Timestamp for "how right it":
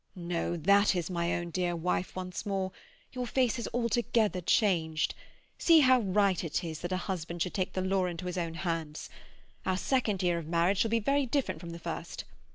5.81-6.63